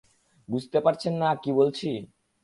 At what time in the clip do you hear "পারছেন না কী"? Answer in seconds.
0.79-1.51